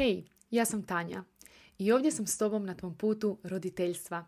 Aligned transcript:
Hej, 0.00 0.24
ja 0.50 0.64
sam 0.64 0.82
Tanja 0.82 1.24
i 1.78 1.92
ovdje 1.92 2.10
sam 2.10 2.26
s 2.26 2.38
tobom 2.38 2.66
na 2.66 2.74
tvom 2.74 2.94
putu 2.94 3.38
roditeljstva. 3.42 4.24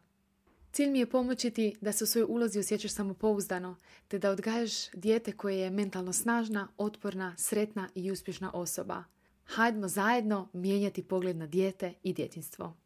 Cilj 0.72 0.90
mi 0.90 0.98
je 0.98 1.10
pomoći 1.10 1.50
ti 1.50 1.76
da 1.80 1.92
se 1.92 2.04
u 2.04 2.06
svojoj 2.06 2.26
ulozi 2.28 2.58
osjećaš 2.58 2.92
samopouzdano, 2.92 3.76
te 4.08 4.18
da 4.18 4.30
odgajaš 4.30 4.90
dijete 4.90 5.32
koje 5.32 5.58
je 5.58 5.70
mentalno 5.70 6.12
snažna, 6.12 6.68
otporna, 6.76 7.34
sretna 7.38 7.88
i 7.94 8.10
uspješna 8.10 8.50
osoba. 8.54 9.04
Hajdemo 9.44 9.88
zajedno 9.88 10.48
mijenjati 10.52 11.02
pogled 11.02 11.36
na 11.36 11.46
dijete 11.46 11.94
i 12.02 12.12
djetinstvo. 12.12 12.76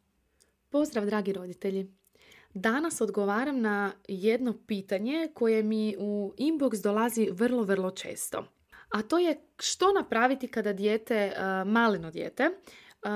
Pozdrav 0.69 1.05
dragi 1.05 1.33
roditelji! 1.33 1.91
Danas 2.53 3.01
odgovaram 3.01 3.61
na 3.61 3.93
jedno 4.07 4.57
pitanje 4.67 5.29
koje 5.33 5.63
mi 5.63 5.95
u 5.99 6.33
inbox 6.37 6.83
dolazi 6.83 7.29
vrlo, 7.31 7.63
vrlo 7.63 7.91
često. 7.91 8.56
A 8.89 9.01
to 9.01 9.17
je 9.17 9.37
što 9.59 9.93
napraviti 9.93 10.47
kada 10.47 10.73
dijete, 10.73 11.15
eh, 11.15 11.63
maleno 11.65 12.11
dijete, 12.11 12.43
eh, 12.43 13.09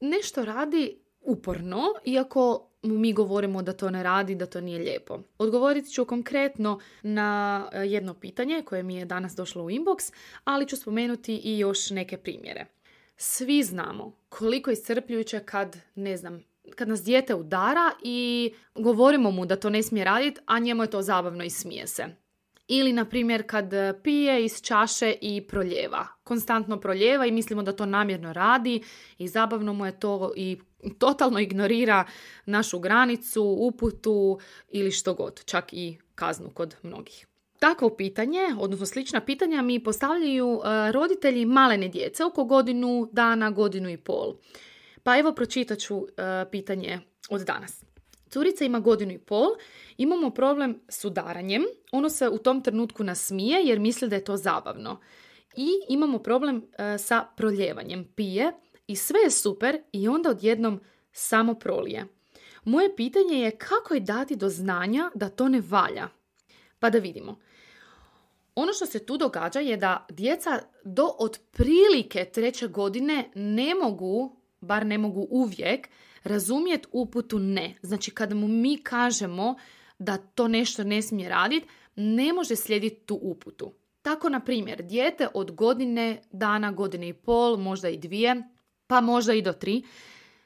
nešto 0.00 0.44
radi 0.44 0.98
uporno, 1.20 1.82
iako 2.04 2.70
mi 2.82 3.12
govorimo 3.12 3.62
da 3.62 3.72
to 3.72 3.90
ne 3.90 4.02
radi, 4.02 4.34
da 4.34 4.46
to 4.46 4.60
nije 4.60 4.78
lijepo. 4.78 5.18
Odgovorit 5.38 5.92
ću 5.92 6.04
konkretno 6.04 6.80
na 7.02 7.68
eh, 7.72 7.80
jedno 7.80 8.14
pitanje 8.14 8.62
koje 8.66 8.82
mi 8.82 8.96
je 8.96 9.04
danas 9.04 9.34
došlo 9.34 9.64
u 9.64 9.70
inbox, 9.70 10.12
ali 10.44 10.68
ću 10.68 10.76
spomenuti 10.76 11.36
i 11.36 11.58
još 11.58 11.90
neke 11.90 12.16
primjere. 12.16 12.66
Svi 13.16 13.62
znamo 13.62 14.16
koliko 14.28 14.70
je 14.70 14.72
iscrpljujuće 14.72 15.40
kad, 15.40 15.76
ne 15.94 16.16
znam, 16.16 16.44
kad 16.76 16.88
nas 16.88 17.02
dijete 17.02 17.34
udara 17.34 17.90
i 18.02 18.52
govorimo 18.74 19.30
mu 19.30 19.46
da 19.46 19.56
to 19.56 19.70
ne 19.70 19.82
smije 19.82 20.04
raditi, 20.04 20.40
a 20.46 20.58
njemu 20.58 20.82
je 20.82 20.90
to 20.90 21.02
zabavno 21.02 21.44
i 21.44 21.50
smije 21.50 21.86
se. 21.86 22.23
Ili, 22.68 22.92
na 22.92 23.04
primjer, 23.04 23.46
kad 23.46 23.72
pije 24.02 24.44
iz 24.44 24.62
čaše 24.62 25.14
i 25.20 25.46
proljeva. 25.48 26.06
Konstantno 26.24 26.80
proljeva 26.80 27.26
i 27.26 27.32
mislimo 27.32 27.62
da 27.62 27.72
to 27.72 27.86
namjerno 27.86 28.32
radi 28.32 28.82
i 29.18 29.28
zabavno 29.28 29.72
mu 29.72 29.86
je 29.86 30.00
to 30.00 30.32
i 30.36 30.58
totalno 30.98 31.38
ignorira 31.38 32.04
našu 32.46 32.78
granicu, 32.78 33.56
uputu 33.60 34.38
ili 34.68 34.90
što 34.90 35.14
god, 35.14 35.44
čak 35.44 35.72
i 35.72 35.98
kaznu 36.14 36.50
kod 36.50 36.76
mnogih. 36.82 37.26
Takvo 37.58 37.96
pitanje, 37.96 38.40
odnosno 38.58 38.86
slična 38.86 39.20
pitanja 39.20 39.62
mi 39.62 39.84
postavljaju 39.84 40.60
e, 40.64 40.92
roditelji 40.92 41.46
malene 41.46 41.88
djece 41.88 42.24
oko 42.24 42.44
godinu 42.44 43.08
dana, 43.12 43.50
godinu 43.50 43.90
i 43.90 43.96
pol. 43.96 44.34
Pa 45.02 45.18
evo 45.18 45.32
pročitat 45.32 45.78
ću 45.78 46.06
e, 46.06 46.50
pitanje 46.50 47.00
od 47.30 47.40
danas. 47.40 47.83
Curica 48.34 48.64
ima 48.64 48.80
godinu 48.80 49.12
i 49.12 49.18
pol, 49.18 49.48
imamo 49.96 50.30
problem 50.30 50.80
s 50.88 51.04
udaranjem, 51.04 51.62
ono 51.92 52.08
se 52.08 52.28
u 52.28 52.38
tom 52.38 52.62
trenutku 52.62 53.04
nasmije 53.04 53.60
jer 53.64 53.80
misli 53.80 54.08
da 54.08 54.16
je 54.16 54.24
to 54.24 54.36
zabavno. 54.36 55.00
I 55.56 55.68
imamo 55.88 56.18
problem 56.18 56.64
e, 56.78 56.98
sa 56.98 57.26
proljevanjem, 57.36 58.04
pije 58.14 58.52
i 58.86 58.96
sve 58.96 59.20
je 59.20 59.30
super 59.30 59.78
i 59.92 60.08
onda 60.08 60.30
odjednom 60.30 60.80
samo 61.12 61.54
prolije. 61.54 62.06
Moje 62.64 62.96
pitanje 62.96 63.38
je 63.38 63.50
kako 63.50 63.94
je 63.94 64.00
dati 64.00 64.36
do 64.36 64.48
znanja 64.48 65.10
da 65.14 65.28
to 65.28 65.48
ne 65.48 65.62
valja. 65.68 66.08
Pa 66.78 66.90
da 66.90 66.98
vidimo. 66.98 67.38
Ono 68.54 68.72
što 68.72 68.86
se 68.86 69.06
tu 69.06 69.16
događa 69.16 69.60
je 69.60 69.76
da 69.76 70.06
djeca 70.10 70.60
do 70.84 71.10
otprilike 71.18 72.24
treće 72.24 72.68
godine 72.68 73.30
ne 73.34 73.74
mogu 73.74 74.44
bar 74.64 74.86
ne 74.86 74.98
mogu 74.98 75.26
uvijek, 75.30 75.88
razumjeti 76.24 76.88
uputu 76.92 77.38
ne. 77.38 77.74
Znači 77.82 78.10
kada 78.10 78.34
mu 78.34 78.48
mi 78.48 78.76
kažemo 78.82 79.56
da 79.98 80.16
to 80.16 80.48
nešto 80.48 80.84
ne 80.84 81.02
smije 81.02 81.28
raditi, 81.28 81.66
ne 81.96 82.32
može 82.32 82.56
slijediti 82.56 82.96
tu 82.96 83.18
uputu. 83.22 83.72
Tako, 84.02 84.28
na 84.28 84.40
primjer, 84.40 84.82
dijete 84.82 85.28
od 85.34 85.50
godine 85.50 86.22
dana, 86.32 86.72
godine 86.72 87.08
i 87.08 87.12
pol, 87.12 87.56
možda 87.56 87.88
i 87.88 87.96
dvije, 87.96 88.42
pa 88.86 89.00
možda 89.00 89.32
i 89.34 89.42
do 89.42 89.52
tri, 89.52 89.82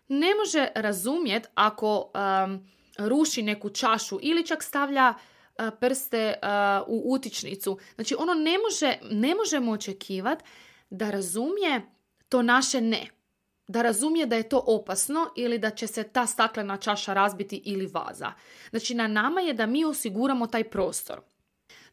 ne 0.09 0.35
može 0.35 0.69
razumjeti 0.75 1.49
ako 1.55 2.13
um, 2.15 2.69
ruši 2.99 3.43
neku 3.43 3.71
čašu 3.71 4.19
ili 4.23 4.47
čak 4.47 4.63
stavlja 4.63 5.15
uh, 5.15 5.65
prste 5.81 6.35
uh, 6.43 6.49
u 6.89 7.13
utičnicu. 7.13 7.79
Znači, 7.95 8.15
ono 8.19 8.35
ne, 8.35 8.59
može, 8.59 8.99
ne 9.11 9.35
možemo 9.35 9.73
očekivati 9.73 10.45
da 10.91 11.11
razumije 11.11 11.83
to 12.29 12.43
naše 12.43 12.81
ne 12.81 13.18
da 13.69 13.83
razumije 13.83 14.27
da 14.27 14.37
je 14.37 14.49
to 14.49 14.65
opasno 14.67 15.31
ili 15.37 15.59
da 15.59 15.71
će 15.71 15.87
se 15.87 16.03
ta 16.03 16.27
staklena 16.27 16.77
čaša 16.77 17.15
razbiti 17.15 17.63
ili 17.65 17.87
vaza. 17.87 18.33
Znači 18.71 18.95
na 18.95 19.07
nama 19.07 19.41
je 19.41 19.55
da 19.55 19.67
mi 19.67 19.85
osiguramo 19.85 20.47
taj 20.47 20.65
prostor. 20.65 21.21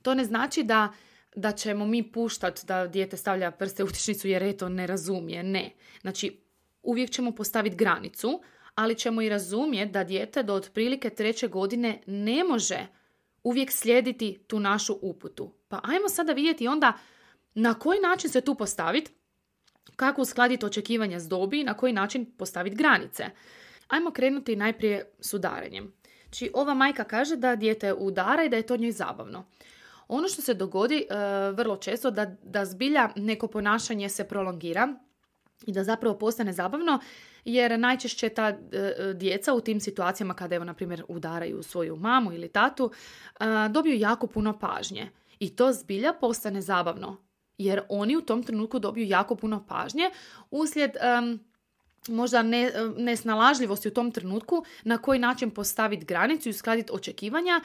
To 0.01 0.13
ne 0.13 0.25
znači 0.25 0.63
da, 0.63 0.93
da 1.35 1.51
ćemo 1.51 1.85
mi 1.85 2.11
puštati 2.11 2.65
da 2.65 2.87
dijete 2.87 3.17
stavlja 3.17 3.51
prste 3.51 3.83
u 3.83 3.87
utičnicu 3.87 4.27
jer 4.27 4.43
eto 4.43 4.69
ne 4.69 4.87
razumije. 4.87 5.43
Ne. 5.43 5.71
Znači 6.01 6.41
uvijek 6.83 7.11
ćemo 7.11 7.31
postaviti 7.31 7.75
granicu, 7.75 8.41
ali 8.75 8.95
ćemo 8.95 9.21
i 9.21 9.29
razumjeti 9.29 9.91
da 9.91 10.03
dijete 10.03 10.43
do 10.43 10.53
otprilike 10.53 11.09
treće 11.09 11.47
godine 11.47 12.01
ne 12.05 12.43
može 12.43 12.87
uvijek 13.43 13.71
slijediti 13.71 14.43
tu 14.47 14.59
našu 14.59 14.97
uputu. 15.01 15.53
Pa 15.67 15.79
ajmo 15.83 16.09
sada 16.09 16.33
vidjeti 16.33 16.67
onda 16.67 16.93
na 17.53 17.73
koji 17.73 17.99
način 17.99 18.29
se 18.29 18.41
tu 18.41 18.55
postaviti 18.55 19.11
kako 19.95 20.21
uskladiti 20.21 20.65
očekivanja 20.65 21.19
s 21.19 21.27
dobi 21.27 21.59
i 21.59 21.63
na 21.63 21.73
koji 21.73 21.93
način 21.93 22.25
postaviti 22.37 22.75
granice. 22.75 23.25
Ajmo 23.87 24.11
krenuti 24.11 24.55
najprije 24.55 25.11
s 25.19 25.33
udaranjem. 25.33 25.93
Znači, 26.23 26.51
ova 26.53 26.73
majka 26.73 27.03
kaže 27.03 27.35
da 27.35 27.55
dijete 27.55 27.93
udara 27.93 28.43
i 28.43 28.49
da 28.49 28.55
je 28.57 28.65
to 28.65 28.77
njoj 28.77 28.91
zabavno. 28.91 29.45
Ono 30.07 30.27
što 30.27 30.41
se 30.41 30.53
dogodi 30.53 30.97
e, 30.97 31.15
vrlo 31.51 31.77
često 31.77 32.11
da, 32.11 32.25
da 32.43 32.65
zbilja 32.65 33.09
neko 33.15 33.47
ponašanje 33.47 34.09
se 34.09 34.23
prolongira 34.23 34.93
i 35.65 35.71
da 35.71 35.83
zapravo 35.83 36.17
postane 36.17 36.53
zabavno 36.53 36.99
jer 37.45 37.79
najčešće 37.79 38.29
ta 38.29 38.47
e, 38.47 38.57
djeca 39.13 39.53
u 39.53 39.61
tim 39.61 39.79
situacijama 39.79 40.33
kada 40.33 40.55
evo 40.55 40.65
na 40.65 40.73
primjer 40.73 41.03
udaraju 41.07 41.63
svoju 41.63 41.95
mamu 41.95 42.33
ili 42.33 42.47
tatu 42.47 42.91
e, 43.39 43.45
dobiju 43.69 43.95
jako 43.95 44.27
puno 44.27 44.59
pažnje 44.59 45.09
i 45.39 45.55
to 45.55 45.73
zbilja 45.73 46.13
postane 46.13 46.61
zabavno 46.61 47.25
jer 47.57 47.81
oni 47.89 48.17
u 48.17 48.21
tom 48.21 48.43
trenutku 48.43 48.79
dobiju 48.79 49.07
jako 49.07 49.35
puno 49.35 49.65
pažnje 49.67 50.09
uslijed 50.51 50.91
možda 52.07 52.41
ne, 52.41 52.71
nesnalažljivosti 52.97 53.87
u 53.87 53.93
tom 53.93 54.11
trenutku 54.11 54.63
na 54.83 54.97
koji 54.97 55.19
način 55.19 55.51
postaviti 55.51 56.05
granicu 56.05 56.49
i 56.49 56.51
uskladiti 56.51 56.91
očekivanja, 56.93 57.61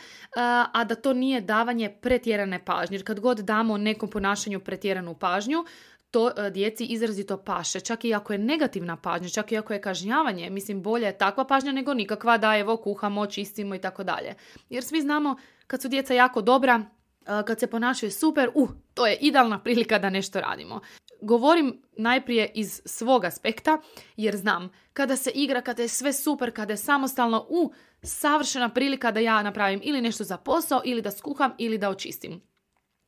a 0.72 0.84
da 0.84 0.94
to 0.94 1.12
nije 1.12 1.40
davanje 1.40 1.96
pretjerane 2.00 2.64
pažnje. 2.64 2.96
Jer 2.96 3.06
kad 3.06 3.20
god 3.20 3.38
damo 3.38 3.76
nekom 3.78 4.10
ponašanju 4.10 4.60
pretjeranu 4.60 5.14
pažnju, 5.14 5.64
to 6.10 6.30
e, 6.36 6.50
djeci 6.50 6.84
izrazito 6.84 7.36
paše. 7.36 7.80
Čak 7.80 8.04
i 8.04 8.14
ako 8.14 8.32
je 8.32 8.38
negativna 8.38 8.96
pažnja, 8.96 9.28
čak 9.28 9.52
i 9.52 9.56
ako 9.56 9.72
je 9.72 9.80
kažnjavanje, 9.80 10.50
mislim 10.50 10.82
bolje 10.82 11.06
je 11.06 11.18
takva 11.18 11.44
pažnja 11.44 11.72
nego 11.72 11.94
nikakva 11.94 12.38
da 12.38 12.56
evo 12.56 12.76
kuhamo, 12.76 13.26
čistimo 13.26 13.74
i 13.74 13.78
tako 13.78 14.04
dalje. 14.04 14.34
Jer 14.70 14.84
svi 14.84 15.00
znamo 15.00 15.36
kad 15.66 15.82
su 15.82 15.88
djeca 15.88 16.14
jako 16.14 16.42
dobra, 16.42 16.82
kad 17.24 17.60
se 17.60 17.66
ponašaju 17.66 18.10
super, 18.10 18.50
uh, 18.54 18.70
to 18.94 19.06
je 19.06 19.16
idealna 19.20 19.58
prilika 19.62 19.98
da 19.98 20.10
nešto 20.10 20.40
radimo. 20.40 20.80
Govorim 21.22 21.82
najprije 21.96 22.52
iz 22.54 22.82
svog 22.84 23.24
aspekta, 23.24 23.78
jer 24.16 24.36
znam, 24.36 24.70
kada 24.92 25.16
se 25.16 25.30
igra, 25.30 25.60
kada 25.60 25.82
je 25.82 25.88
sve 25.88 26.12
super, 26.12 26.54
kada 26.54 26.72
je 26.72 26.76
samostalno, 26.76 27.46
u, 27.48 27.72
savršena 28.02 28.68
prilika 28.68 29.10
da 29.10 29.20
ja 29.20 29.42
napravim 29.42 29.80
ili 29.82 30.00
nešto 30.00 30.24
za 30.24 30.36
posao, 30.36 30.80
ili 30.84 31.02
da 31.02 31.10
skuham, 31.10 31.52
ili 31.58 31.78
da 31.78 31.90
očistim. 31.90 32.40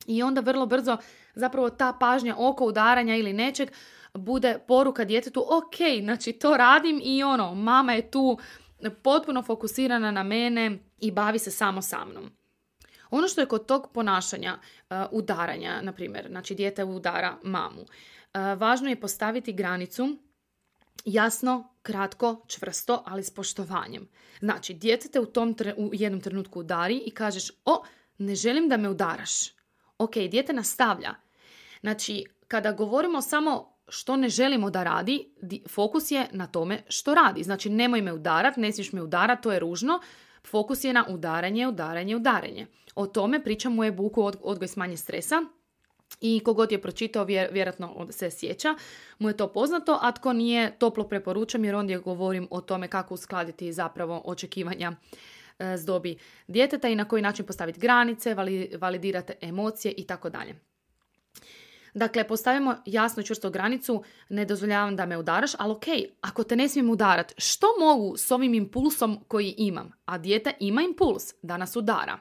I 0.07 0.23
onda 0.23 0.41
vrlo 0.41 0.65
brzo 0.65 0.97
zapravo 1.35 1.69
ta 1.69 1.93
pažnja 1.99 2.35
oko 2.37 2.65
udaranja 2.65 3.15
ili 3.15 3.33
nečeg 3.33 3.71
bude 4.13 4.59
poruka 4.67 5.05
djetetu, 5.05 5.45
ok, 5.49 6.03
znači 6.03 6.33
to 6.33 6.57
radim 6.57 7.01
i 7.03 7.23
ono, 7.23 7.55
mama 7.55 7.93
je 7.93 8.11
tu 8.11 8.37
potpuno 9.03 9.41
fokusirana 9.41 10.11
na 10.11 10.23
mene 10.23 10.79
i 10.99 11.11
bavi 11.11 11.39
se 11.39 11.51
samo 11.51 11.81
sa 11.81 12.05
mnom. 12.05 12.42
Ono 13.13 13.27
što 13.27 13.41
je 13.41 13.47
kod 13.47 13.65
tog 13.65 13.91
ponašanja, 13.93 14.57
uh, 14.57 14.97
udaranja, 15.11 15.81
na 15.81 15.91
primjer, 15.91 16.27
znači 16.29 16.55
dijete 16.55 16.83
udara 16.83 17.37
mamu, 17.43 17.81
uh, 17.81 17.87
važno 18.59 18.89
je 18.89 18.99
postaviti 18.99 19.53
granicu 19.53 20.17
jasno, 21.05 21.75
kratko, 21.81 22.45
čvrsto, 22.47 23.03
ali 23.05 23.23
s 23.23 23.29
poštovanjem. 23.29 24.07
Znači, 24.39 24.73
dijete 24.73 25.19
u, 25.19 25.25
tom 25.25 25.55
u 25.77 25.89
jednom 25.93 26.21
trenutku 26.21 26.59
udari 26.59 27.03
i 27.05 27.11
kažeš, 27.11 27.51
o, 27.65 27.83
ne 28.17 28.35
želim 28.35 28.69
da 28.69 28.77
me 28.77 28.89
udaraš. 28.89 29.49
Ok, 29.97 30.13
dijete 30.13 30.53
nastavlja. 30.53 31.15
Znači, 31.81 32.25
kada 32.47 32.71
govorimo 32.71 33.21
samo 33.21 33.77
što 33.87 34.15
ne 34.15 34.29
želimo 34.29 34.69
da 34.69 34.83
radi, 34.83 35.33
fokus 35.69 36.11
je 36.11 36.27
na 36.31 36.47
tome 36.47 36.83
što 36.87 37.15
radi. 37.15 37.43
Znači, 37.43 37.69
nemoj 37.69 38.01
me 38.01 38.13
udarat, 38.13 38.57
ne 38.57 38.71
smiješ 38.71 38.91
me 38.91 39.01
udarat, 39.01 39.43
to 39.43 39.51
je 39.51 39.59
ružno. 39.59 39.99
Fokus 40.47 40.83
je 40.83 40.93
na 40.93 41.05
udaranje, 41.09 41.67
udaranje, 41.67 42.15
udaranje. 42.15 42.67
O 42.95 43.07
tome 43.07 43.43
pričam 43.43 43.79
u 43.79 43.83
e-booku 43.83 44.31
Odgoj 44.41 44.67
s 44.67 44.75
manje 44.75 44.97
stresa. 44.97 45.43
I 46.21 46.39
kogod 46.39 46.71
je 46.71 46.81
pročitao, 46.81 47.25
vjerojatno 47.25 48.07
se 48.09 48.31
sjeća, 48.31 48.75
mu 49.19 49.29
je 49.29 49.37
to 49.37 49.47
poznato, 49.47 49.99
a 50.01 50.11
tko 50.11 50.33
nije, 50.33 50.79
toplo 50.79 51.03
preporučam 51.03 51.65
jer 51.65 51.75
ondje 51.75 51.97
govorim 51.97 52.47
o 52.51 52.61
tome 52.61 52.87
kako 52.87 53.13
uskladiti 53.13 53.73
zapravo 53.73 54.21
očekivanja 54.25 54.91
e, 55.59 55.77
s 55.77 55.85
dobi 55.85 56.17
djeteta 56.47 56.87
i 56.87 56.95
na 56.95 57.05
koji 57.05 57.21
način 57.21 57.45
postaviti 57.45 57.79
granice, 57.79 58.35
validirate 58.77 59.33
emocije 59.41 59.93
i 59.97 60.07
tako 60.07 60.29
dalje. 60.29 60.72
Dakle, 61.93 62.27
postavimo 62.27 62.75
jasnu 62.85 63.21
i 63.21 63.25
čvrstu 63.25 63.49
granicu, 63.49 64.03
ne 64.29 64.45
dozvoljavam 64.45 64.95
da 64.95 65.05
me 65.05 65.17
udaraš, 65.17 65.51
ali 65.57 65.71
ok, 65.71 65.85
ako 66.21 66.43
te 66.43 66.55
ne 66.55 66.69
smijem 66.69 66.89
udarat, 66.89 67.33
što 67.37 67.67
mogu 67.79 68.17
s 68.17 68.31
ovim 68.31 68.53
impulsom 68.53 69.23
koji 69.27 69.55
imam? 69.57 69.91
A 70.05 70.17
dijete 70.17 70.53
ima 70.59 70.81
impuls 70.81 71.33
da 71.41 71.57
nas 71.57 71.75
udara. 71.75 72.19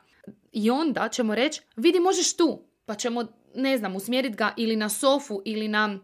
I 0.53 0.71
onda 0.71 1.09
ćemo 1.09 1.35
reći, 1.35 1.63
vidi 1.77 2.01
možeš 2.01 2.37
tu, 2.37 2.63
pa 2.87 2.95
ćemo, 2.95 3.25
ne 3.55 3.79
znam, 3.79 3.97
usmjeriti 3.97 4.37
ga 4.37 4.55
ili 4.57 4.77
na 4.77 4.89
sofu 4.89 5.43
ili 5.45 5.69
na 5.69 5.99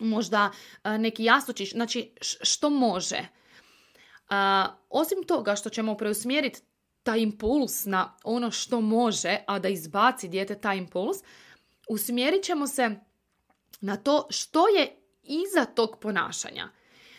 možda 0.00 0.50
neki 0.84 1.24
jastučić, 1.24 1.72
znači 1.72 2.14
što 2.20 2.70
može. 2.70 3.28
osim 4.90 5.22
toga 5.26 5.56
što 5.56 5.70
ćemo 5.70 5.96
preusmjeriti 5.96 6.60
taj 7.02 7.20
impuls 7.20 7.84
na 7.84 8.16
ono 8.24 8.50
što 8.50 8.80
može, 8.80 9.38
a 9.46 9.58
da 9.58 9.68
izbaci 9.68 10.28
dijete 10.28 10.54
taj 10.54 10.76
impuls, 10.76 11.16
usmjerit 11.86 12.44
ćemo 12.44 12.66
se 12.66 12.90
na 13.80 13.96
to 13.96 14.26
što 14.30 14.68
je 14.68 14.96
iza 15.22 15.64
tog 15.64 15.96
ponašanja. 16.00 16.68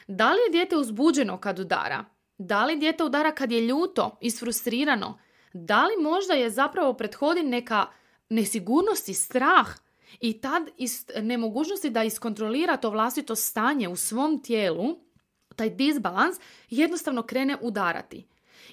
Da 0.07 0.33
li 0.33 0.39
je 0.39 0.51
dijete 0.51 0.77
uzbuđeno 0.77 1.37
kad 1.37 1.59
udara? 1.59 2.05
Da 2.37 2.65
li 2.65 2.77
dijete 2.77 3.03
udara 3.03 3.31
kad 3.31 3.51
je 3.51 3.61
ljuto, 3.61 4.17
isfrustrirano? 4.21 5.19
Da 5.53 5.85
li 5.85 6.03
možda 6.03 6.33
je 6.33 6.49
zapravo 6.49 6.93
prethodi 6.93 7.43
neka 7.43 7.85
nesigurnost 8.29 9.09
i 9.09 9.13
strah 9.13 9.67
i 10.19 10.41
tad 10.41 10.69
iz 10.77 11.05
nemogućnosti 11.21 11.89
da 11.89 12.03
iskontrolira 12.03 12.77
to 12.77 12.89
vlastito 12.89 13.35
stanje 13.35 13.87
u 13.87 13.95
svom 13.95 14.43
tijelu, 14.43 14.99
taj 15.55 15.69
disbalans, 15.69 16.37
jednostavno 16.69 17.23
krene 17.23 17.57
udarati. 17.61 18.27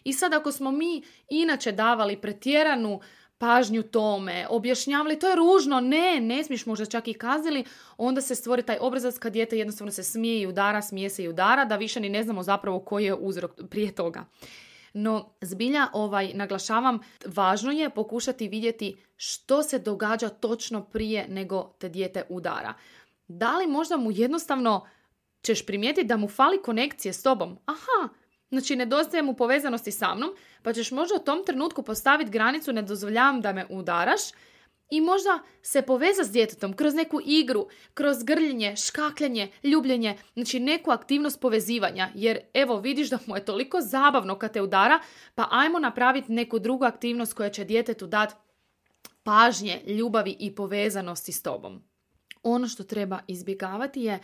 I 0.05 0.12
sad 0.12 0.32
ako 0.35 0.52
smo 0.52 0.70
mi 0.70 1.02
inače 1.29 1.73
davali 1.73 2.20
pretjeranu 2.20 3.00
pažnju 3.44 3.82
tome, 3.82 4.46
objašnjavali 4.50 5.19
to 5.19 5.29
je 5.29 5.37
ružno, 5.37 5.81
ne, 5.81 6.20
ne 6.20 6.44
smiješ 6.44 6.67
možda 6.67 6.87
čak 6.87 7.08
i 7.08 7.14
kazili, 7.14 7.64
onda 7.96 8.20
se 8.20 8.35
stvori 8.35 8.62
taj 8.62 8.79
obrazac 8.81 9.19
kad 9.19 9.32
dijete 9.32 9.58
jednostavno 9.58 9.93
se 9.93 10.02
smije 10.02 10.41
i 10.41 10.46
udara, 10.46 10.82
smije 10.82 11.11
se 11.11 11.25
i 11.25 11.29
udara, 11.29 11.64
da 11.64 11.76
više 11.76 12.00
ni 12.00 12.08
ne 12.08 12.23
znamo 12.23 12.43
zapravo 12.43 12.81
koji 12.81 13.05
je 13.05 13.14
uzrok 13.14 13.50
prije 13.70 13.93
toga. 13.94 14.25
No, 14.94 15.35
zbilja 15.41 15.87
ovaj, 15.93 16.32
naglašavam, 16.35 16.99
važno 17.26 17.73
je 17.73 17.91
pokušati 17.91 18.49
vidjeti 18.49 18.96
što 19.17 19.62
se 19.62 19.79
događa 19.79 20.29
točno 20.29 20.85
prije 20.85 21.26
nego 21.29 21.75
te 21.79 21.88
dijete 21.88 22.23
udara. 22.29 22.75
Da 23.29 23.58
li 23.58 23.67
možda 23.67 23.96
mu 23.96 24.11
jednostavno 24.11 24.87
ćeš 25.43 25.67
primijetiti 25.67 26.06
da 26.06 26.17
mu 26.17 26.29
fali 26.29 26.62
konekcije 26.62 27.12
s 27.12 27.23
tobom? 27.23 27.58
Aha, 27.67 28.08
Znači, 28.50 28.76
nedostaje 28.76 29.23
mu 29.23 29.35
povezanosti 29.35 29.93
sa 29.93 30.14
mnom, 30.14 30.31
pa 30.62 30.73
ćeš 30.73 30.91
možda 30.91 31.14
u 31.17 31.25
tom 31.25 31.44
trenutku 31.46 31.82
postaviti 31.82 32.31
granicu 32.31 32.73
ne 32.73 32.82
dozvoljavam 32.82 33.41
da 33.41 33.52
me 33.52 33.67
udaraš 33.70 34.20
i 34.91 35.00
možda 35.00 35.38
se 35.62 35.82
poveza 35.82 36.25
s 36.25 36.32
djetetom 36.32 36.73
kroz 36.73 36.94
neku 36.94 37.20
igru, 37.25 37.67
kroz 37.94 38.23
grljenje, 38.23 38.76
škakljanje, 38.76 39.52
ljubljenje, 39.62 40.19
znači 40.35 40.61
neku 40.61 40.91
aktivnost 40.91 41.41
povezivanja. 41.41 42.11
Jer 42.14 42.38
evo 42.55 42.81
vidiš 42.81 43.11
da 43.11 43.19
mu 43.26 43.37
je 43.37 43.44
toliko 43.44 43.81
zabavno 43.81 44.38
kad 44.38 44.52
te 44.52 44.62
udara, 44.62 45.00
pa 45.35 45.49
ajmo 45.50 45.79
napraviti 45.79 46.32
neku 46.32 46.58
drugu 46.58 46.85
aktivnost 46.85 47.35
koja 47.35 47.50
će 47.50 47.64
djetetu 47.64 48.06
dati 48.06 48.35
pažnje, 49.23 49.82
ljubavi 49.87 50.37
i 50.38 50.55
povezanosti 50.55 51.32
s 51.32 51.43
tobom. 51.43 51.82
Ono 52.43 52.69
što 52.69 52.85
treba 52.85 53.20
izbjegavati 53.26 54.02
je 54.02 54.19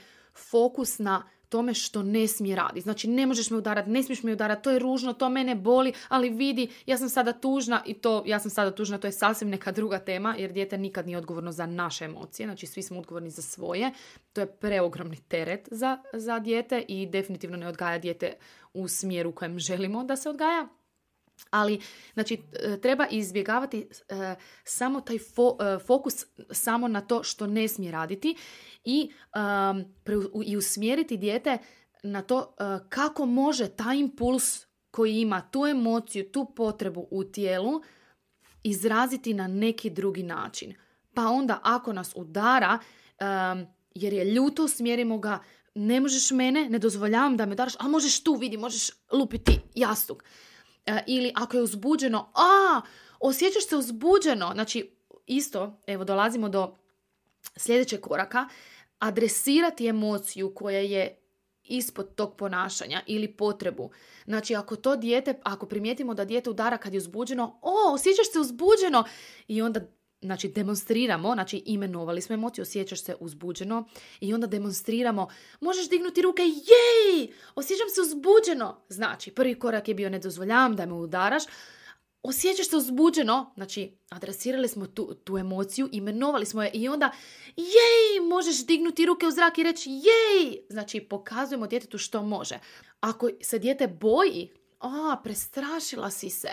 fokus 0.51 0.99
na 0.99 1.23
tome 1.51 1.75
što 1.75 2.03
ne 2.03 2.29
smije 2.29 2.57
raditi. 2.57 2.81
Znači, 2.81 3.09
ne 3.09 3.27
možeš 3.27 3.51
me 3.51 3.57
udarati, 3.57 3.91
ne 3.91 4.03
smiješ 4.03 4.23
me 4.23 4.33
udarati, 4.33 4.63
to 4.63 4.71
je 4.71 4.79
ružno, 4.79 5.13
to 5.13 5.29
mene 5.29 5.55
boli, 5.55 5.93
ali 6.09 6.31
vidi, 6.31 6.69
ja 6.87 6.99
sam 6.99 7.09
sada 7.09 7.33
tužna 7.33 7.83
i 7.87 7.95
to, 7.95 8.23
ja 8.27 8.39
sam 8.39 8.51
sada 8.51 8.71
tužna, 8.71 8.99
to 8.99 9.07
je 9.07 9.13
sasvim 9.13 9.51
neka 9.51 9.73
druga 9.73 9.99
tema, 9.99 10.35
jer 10.39 10.53
dijete 10.53 10.79
nikad 10.79 11.07
nije 11.07 11.19
odgovorno 11.19 11.53
za 11.53 11.67
naše 11.67 12.05
emocije, 12.05 12.47
znači 12.47 12.67
svi 12.67 12.83
smo 12.83 12.99
odgovorni 12.99 13.31
za 13.31 13.43
svoje. 13.43 13.93
To 14.33 14.41
je 14.41 14.47
preogromni 14.47 15.17
teret 15.29 15.69
za, 15.71 15.99
za 16.13 16.39
dijete 16.39 16.85
i 16.89 17.07
definitivno 17.07 17.57
ne 17.57 17.69
odgaja 17.69 17.99
dijete 17.99 18.33
u 18.75 18.89
smjeru 18.89 19.31
u 19.31 19.33
kojem 19.33 19.59
želimo 19.59 20.05
da 20.05 20.17
se 20.17 20.29
odgaja. 20.29 20.80
Ali, 21.51 21.81
znači, 22.15 22.39
treba 22.83 23.07
izbjegavati 23.07 23.89
e, 24.09 24.35
samo 24.65 25.01
taj 25.01 25.17
e, 25.17 25.21
fokus 25.87 26.27
samo 26.51 26.89
na 26.89 27.01
to 27.01 27.23
što 27.23 27.47
ne 27.47 27.69
smije 27.69 27.93
raditi 27.93 28.37
i, 28.85 29.11
um, 29.69 29.85
i 30.45 30.57
usmjeriti 30.57 31.17
dijete 31.17 31.59
na 32.03 32.23
to 32.23 32.39
uh, 32.39 32.89
kako 32.89 33.27
može 33.27 33.69
taj 33.69 33.97
impuls 33.97 34.67
koji 34.91 35.21
ima 35.21 35.41
tu 35.51 35.67
emociju, 35.67 36.31
tu 36.33 36.53
potrebu 36.57 37.09
u 37.11 37.25
tijelu 37.25 37.83
izraziti 38.63 39.35
na 39.35 39.49
neki 39.49 39.91
drugi 39.91 40.23
način. 40.23 40.75
Pa 41.15 41.27
onda 41.27 41.61
ako 41.63 41.93
nas 41.93 42.13
udara 42.17 42.79
jer 43.95 44.13
je 44.13 44.25
ljuto, 44.25 44.65
usmjerimo 44.65 45.19
ga 45.19 45.39
ne 45.75 46.01
možeš 46.01 46.31
mene, 46.31 46.69
ne 46.71 46.79
dozvoljavam 46.79 47.37
da 47.37 47.47
me 47.47 47.53
udaraš, 47.53 47.73
a 47.79 47.89
možeš 47.89 48.23
tu, 48.23 48.35
vidi, 48.35 48.57
možeš 48.57 48.91
lupiti 49.13 49.61
jastuk. 49.75 50.25
Uh, 50.91 50.99
ili 51.07 51.33
ako 51.35 51.57
je 51.57 51.63
uzbuđeno, 51.63 52.33
a, 52.35 52.81
osjećaš 53.21 53.67
se 53.69 53.77
uzbuđeno. 53.77 54.51
Znači, 54.55 54.97
isto, 55.27 55.81
evo, 55.87 56.05
dolazimo 56.05 56.49
do 56.49 56.77
sljedećeg 57.57 58.01
koraka, 58.01 58.49
adresirati 58.99 59.87
emociju 59.87 60.55
koja 60.55 60.79
je 60.79 61.17
ispod 61.65 62.15
tog 62.15 62.37
ponašanja 62.37 63.03
ili 63.07 63.37
potrebu. 63.37 63.91
Znači, 64.25 64.55
ako 64.55 64.77
to 64.77 64.97
dijete, 64.97 65.35
ako 65.43 65.67
primijetimo 65.67 66.15
da 66.15 66.25
dijete 66.25 66.51
udara 66.51 66.79
kad 66.79 66.95
je 66.95 66.99
uzbuđeno, 66.99 67.59
o, 67.63 67.93
osjećaš 67.93 68.33
se 68.33 68.41
uzbuđeno 68.41 69.05
i 69.49 69.63
onda 69.63 69.81
znači 70.23 70.49
demonstriramo, 70.49 71.35
znači 71.35 71.63
imenovali 71.67 72.23
smo 72.23 72.35
emociju, 72.35 72.63
osjećaš 72.63 73.03
se 73.03 73.15
uzbuđeno 73.21 73.85
i 74.21 74.35
onda 74.35 74.47
demonstriramo, 74.47 75.29
možeš 75.61 75.89
dignuti 75.89 76.23
ruke, 76.23 76.43
jej, 76.43 77.33
osjećam 77.55 77.89
se 77.89 78.01
uzbuđeno. 78.01 78.85
Znači, 78.89 79.31
prvi 79.31 79.59
korak 79.59 79.89
je 79.89 79.95
bio 79.95 80.11
ne 80.11 80.19
dozvoljavam 80.19 80.77
da 80.77 80.87
me 80.87 80.93
udaraš, 80.93 81.43
osjećaš 82.23 82.69
se 82.69 82.77
uzbuđeno, 82.77 83.53
znači 83.57 83.99
adresirali 84.11 84.69
smo 84.69 84.87
tu, 84.87 85.15
tu 85.15 85.39
emociju, 85.39 85.89
imenovali 85.93 86.47
smo 86.47 86.63
je 86.63 86.71
i 86.75 86.89
onda 86.89 87.13
jej, 87.57 88.29
možeš 88.29 88.67
dignuti 88.67 89.07
ruke 89.07 89.27
u 89.27 89.31
zrak 89.31 89.59
i 89.59 89.63
reći 89.63 89.91
jej, 89.91 90.67
znači 90.69 91.01
pokazujemo 91.01 91.67
djetetu 91.67 91.99
što 91.99 92.23
može. 92.23 92.59
Ako 93.01 93.29
se 93.43 93.59
dijete 93.59 93.87
boji, 93.89 94.51
a, 94.81 95.21
prestrašila 95.25 96.11
si 96.11 96.31
se, 96.31 96.51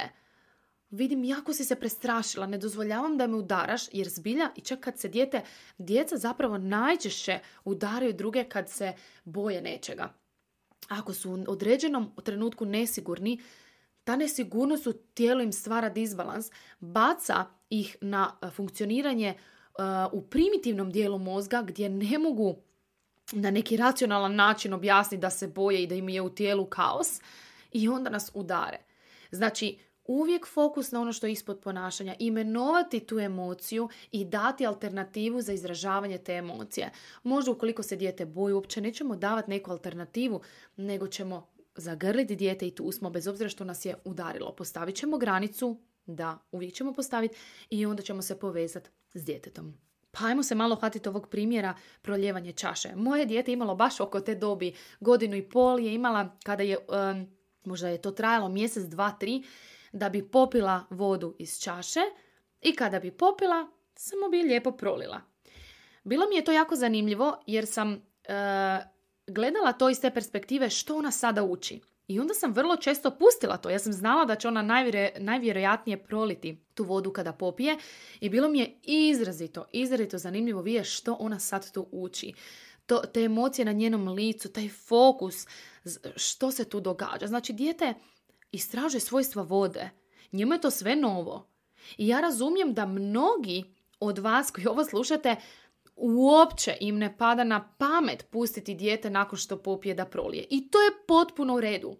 vidim 0.90 1.24
jako 1.24 1.54
si 1.54 1.66
se 1.66 1.76
prestrašila, 1.76 2.48
ne 2.48 2.58
dozvoljavam 2.58 3.18
da 3.18 3.28
me 3.28 3.36
udaraš 3.36 3.82
jer 3.92 4.10
zbilja 4.10 4.50
i 4.56 4.62
čak 4.62 4.80
kad 4.80 5.00
se 5.00 5.08
dijete, 5.08 5.42
djeca 5.78 6.18
zapravo 6.18 6.58
najčešće 6.58 7.40
udaraju 7.66 8.14
druge 8.14 8.44
kad 8.44 8.70
se 8.70 8.94
boje 9.24 9.62
nečega. 9.62 10.14
Ako 10.88 11.14
su 11.14 11.32
u 11.32 11.44
određenom 11.48 12.12
trenutku 12.24 12.66
nesigurni, 12.66 13.42
ta 14.04 14.16
nesigurnost 14.16 14.88
u 14.88 14.94
tijelu 14.94 15.42
im 15.42 15.54
stvara 15.54 15.90
disbalans, 15.90 16.52
baca 16.80 17.46
ih 17.70 17.98
na 18.02 18.38
e, 18.42 18.50
funkcioniranje 18.50 19.28
e, 19.28 19.38
u 20.12 20.22
primitivnom 20.22 20.92
dijelu 20.92 21.20
mozga 21.20 21.62
gdje 21.62 21.90
ne 21.90 22.18
mogu 22.18 22.56
na 23.32 23.52
neki 23.52 23.78
racionalan 23.78 24.36
način 24.36 24.74
objasniti 24.74 25.22
da 25.22 25.30
se 25.30 25.48
boje 25.48 25.84
i 25.84 25.88
da 25.88 25.96
im 25.96 26.10
je 26.10 26.22
u 26.22 26.30
tijelu 26.30 26.66
kaos 26.66 27.22
i 27.72 27.88
onda 27.88 28.10
nas 28.10 28.32
udare. 28.34 28.78
Znači, 29.32 29.78
uvijek 30.08 30.48
fokus 30.48 30.92
na 30.92 31.02
ono 31.02 31.14
što 31.14 31.28
je 31.28 31.34
ispod 31.34 31.60
ponašanja, 31.60 32.16
imenovati 32.20 33.00
tu 33.00 33.20
emociju 33.20 33.90
i 34.12 34.26
dati 34.26 34.66
alternativu 34.66 35.42
za 35.42 35.54
izražavanje 35.54 36.18
te 36.18 36.34
emocije. 36.34 36.92
Možda 37.24 37.52
ukoliko 37.52 37.84
se 37.84 37.96
dijete 37.96 38.26
boji, 38.26 38.54
uopće 38.54 38.82
nećemo 38.82 39.16
davati 39.16 39.50
neku 39.50 39.72
alternativu, 39.72 40.42
nego 40.76 41.08
ćemo 41.08 41.48
zagrliti 41.76 42.36
dijete 42.36 42.68
i 42.68 42.76
tu 42.76 42.92
smo, 42.92 43.10
bez 43.10 43.28
obzira 43.28 43.50
što 43.50 43.64
nas 43.64 43.86
je 43.86 43.96
udarilo. 44.06 44.56
Postavit 44.56 44.96
ćemo 44.96 45.18
granicu, 45.18 45.78
da, 46.06 46.38
uvijek 46.52 46.74
ćemo 46.74 46.94
postaviti 46.94 47.36
i 47.70 47.86
onda 47.86 48.04
ćemo 48.04 48.22
se 48.22 48.40
povezati 48.40 48.90
s 49.14 49.26
djetetom. 49.26 49.74
Pa 50.12 50.26
ajmo 50.26 50.44
se 50.44 50.56
malo 50.56 50.76
hvatiti 50.76 51.10
ovog 51.10 51.30
primjera 51.30 51.74
proljevanje 52.02 52.52
čaše. 52.52 52.96
Moje 52.96 53.26
dijete 53.26 53.52
imalo 53.52 53.76
baš 53.76 54.00
oko 54.00 54.20
te 54.20 54.36
dobi 54.36 54.74
godinu 55.00 55.36
i 55.36 55.50
pol 55.50 55.80
je 55.80 55.94
imala 55.94 56.38
kada 56.44 56.64
je, 56.64 56.78
možda 57.64 57.90
je 57.90 58.02
to 58.02 58.12
trajalo 58.12 58.50
mjesec, 58.50 58.84
dva, 58.84 59.12
tri, 59.12 59.44
da 59.92 60.10
bi 60.10 60.30
popila 60.32 60.86
vodu 60.90 61.36
iz 61.40 61.60
čaše 61.60 62.02
i 62.62 62.76
kada 62.76 63.00
bi 63.00 63.12
popila, 63.12 63.68
samo 63.96 64.30
bi 64.30 64.38
je 64.38 64.46
lijepo 64.46 64.72
prolila. 64.72 65.22
Bilo 66.04 66.26
mi 66.30 66.36
je 66.36 66.44
to 66.44 66.52
jako 66.52 66.76
zanimljivo 66.76 67.44
jer 67.46 67.68
sam 67.68 67.94
e, 67.94 68.00
gledala 69.28 69.74
to 69.74 69.90
iz 69.90 70.02
te 70.02 70.10
perspektive 70.10 70.70
što 70.70 70.98
ona 70.98 71.12
sada 71.12 71.44
uči. 71.44 71.82
I 72.08 72.20
onda 72.20 72.34
sam 72.34 72.54
vrlo 72.54 72.76
često 72.76 73.12
pustila 73.12 73.58
to. 73.58 73.70
Ja 73.70 73.80
sam 73.80 73.94
znala 73.94 74.26
da 74.26 74.36
će 74.36 74.48
ona 74.48 74.62
najvjerojatnije 75.20 76.04
proliti 76.04 76.58
tu 76.74 76.84
vodu 76.84 77.12
kada 77.12 77.34
popije 77.34 77.78
i 78.20 78.30
bilo 78.30 78.50
mi 78.50 78.60
je 78.60 78.80
izrazito, 78.84 79.66
izrazito 79.72 80.18
zanimljivo 80.18 80.62
vidjeti 80.62 80.90
što 80.90 81.18
ona 81.20 81.40
sad 81.40 81.72
tu 81.72 81.88
uči. 81.92 82.34
To, 82.86 82.98
te 82.98 83.22
emocije 83.22 83.66
na 83.66 83.72
njenom 83.72 84.08
licu, 84.08 84.50
taj 84.50 84.70
fokus, 84.70 85.48
što 86.16 86.52
se 86.52 86.66
tu 86.66 86.80
događa. 86.80 87.28
Znači, 87.28 87.54
dijete 87.54 87.94
istražuje 88.52 89.02
svojstva 89.02 89.44
vode. 89.44 89.90
Njemu 90.32 90.54
je 90.54 90.62
to 90.62 90.72
sve 90.72 90.96
novo. 90.96 91.48
I 91.98 92.08
ja 92.08 92.20
razumijem 92.20 92.74
da 92.74 92.86
mnogi 92.86 93.64
od 94.00 94.20
vas 94.20 94.52
koji 94.52 94.68
ovo 94.68 94.86
slušate 94.86 95.36
uopće 95.96 96.78
im 96.80 96.98
ne 96.98 97.18
pada 97.18 97.44
na 97.44 97.74
pamet 97.78 98.26
pustiti 98.32 98.76
dijete 98.76 99.10
nakon 99.10 99.40
što 99.40 99.58
popije 99.58 99.96
da 99.96 100.06
prolije. 100.06 100.48
I 100.50 100.70
to 100.70 100.82
je 100.82 100.92
potpuno 101.08 101.56
u 101.56 101.62
redu. 101.62 101.96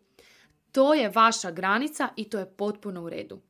To 0.72 0.94
je 0.94 1.10
vaša 1.10 1.52
granica 1.52 2.10
i 2.16 2.30
to 2.30 2.40
je 2.40 2.56
potpuno 2.58 3.04
u 3.04 3.10
redu. 3.10 3.42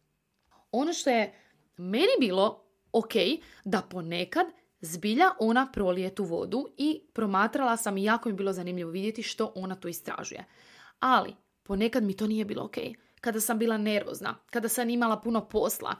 Ono 0.72 0.94
što 0.94 1.10
je 1.10 1.34
meni 1.78 2.14
bilo 2.20 2.64
ok, 2.92 3.14
da 3.66 3.82
ponekad 3.82 4.48
zbilja 4.82 5.32
ona 5.40 5.72
prolije 5.74 6.16
tu 6.16 6.24
vodu 6.24 6.68
i 6.78 7.02
promatrala 7.14 7.78
sam 7.78 7.98
i 7.98 8.04
jako 8.04 8.30
mi 8.30 8.36
bilo 8.36 8.54
zanimljivo 8.54 8.92
vidjeti 8.92 9.24
što 9.24 9.52
ona 9.56 9.76
tu 9.76 9.88
istražuje. 9.88 10.46
Ali 11.00 11.36
ponekad 11.68 12.04
mi 12.04 12.18
to 12.18 12.28
nije 12.28 12.46
bilo 12.46 12.64
ok. 12.64 12.78
Kada 13.22 13.40
sam 13.42 13.60
bila 13.60 13.78
nervozna, 13.78 14.36
kada 14.50 14.70
sam 14.70 14.90
imala 14.90 15.22
puno 15.22 15.48
posla, 15.48 15.96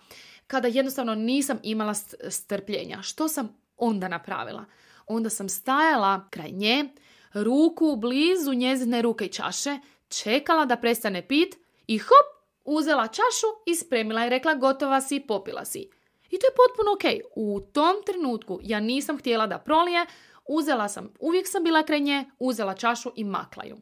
kada 0.48 0.68
jednostavno 0.68 1.16
nisam 1.16 1.60
imala 1.64 1.94
strpljenja. 2.30 3.02
Što 3.02 3.28
sam 3.28 3.58
onda 3.78 4.08
napravila? 4.08 4.66
Onda 5.08 5.30
sam 5.30 5.50
stajala 5.50 6.28
kraj 6.30 6.52
nje, 6.52 6.86
ruku 7.34 7.96
blizu 7.96 8.54
njezine 8.54 9.02
ruke 9.02 9.26
i 9.26 9.32
čaše, 9.32 9.80
čekala 10.10 10.66
da 10.66 10.76
prestane 10.76 11.28
pit 11.28 11.56
i 11.88 11.98
hop, 11.98 12.28
uzela 12.66 13.08
čašu 13.08 13.48
i 13.66 13.76
spremila 13.76 14.26
i 14.26 14.30
rekla 14.30 14.54
gotova 14.54 15.02
si, 15.02 15.20
popila 15.20 15.66
si. 15.66 15.90
I 16.30 16.40
to 16.40 16.48
je 16.48 16.56
potpuno 16.56 16.92
ok. 16.94 17.32
U 17.36 17.60
tom 17.74 17.96
trenutku 18.06 18.60
ja 18.64 18.80
nisam 18.80 19.18
htjela 19.18 19.48
da 19.48 19.58
prolije, 19.58 20.06
uzela 20.48 20.90
sam, 20.90 21.14
uvijek 21.20 21.48
sam 21.48 21.64
bila 21.64 21.84
kraj 21.84 22.00
nje, 22.00 22.26
uzela 22.40 22.74
čašu 22.74 23.12
i 23.16 23.24
makla 23.24 23.66
ju. 23.66 23.78